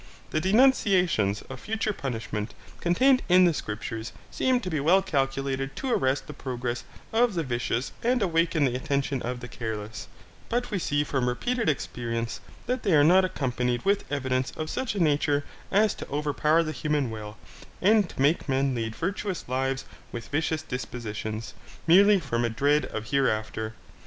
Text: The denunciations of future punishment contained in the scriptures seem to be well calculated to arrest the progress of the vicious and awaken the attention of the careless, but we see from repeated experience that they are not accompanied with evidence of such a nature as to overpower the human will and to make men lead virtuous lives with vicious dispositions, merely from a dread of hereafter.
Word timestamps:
The 0.31 0.41
denunciations 0.41 1.43
of 1.43 1.59
future 1.59 1.93
punishment 1.93 2.55
contained 2.79 3.21
in 3.29 3.45
the 3.45 3.53
scriptures 3.53 4.13
seem 4.31 4.59
to 4.61 4.69
be 4.71 4.79
well 4.79 5.03
calculated 5.03 5.75
to 5.75 5.91
arrest 5.91 6.25
the 6.25 6.33
progress 6.33 6.83
of 7.13 7.35
the 7.35 7.43
vicious 7.43 7.91
and 8.01 8.19
awaken 8.23 8.65
the 8.65 8.73
attention 8.73 9.21
of 9.21 9.41
the 9.41 9.47
careless, 9.47 10.07
but 10.49 10.71
we 10.71 10.79
see 10.79 11.03
from 11.03 11.29
repeated 11.29 11.69
experience 11.69 12.39
that 12.65 12.81
they 12.81 12.93
are 12.95 13.03
not 13.03 13.23
accompanied 13.25 13.85
with 13.85 14.05
evidence 14.11 14.49
of 14.57 14.71
such 14.71 14.95
a 14.95 14.99
nature 14.99 15.43
as 15.69 15.93
to 15.93 16.09
overpower 16.09 16.63
the 16.63 16.71
human 16.71 17.11
will 17.11 17.37
and 17.79 18.09
to 18.09 18.19
make 18.19 18.49
men 18.49 18.73
lead 18.73 18.95
virtuous 18.95 19.47
lives 19.47 19.85
with 20.11 20.29
vicious 20.29 20.63
dispositions, 20.63 21.53
merely 21.85 22.19
from 22.19 22.43
a 22.43 22.49
dread 22.49 22.85
of 22.85 23.11
hereafter. 23.11 23.75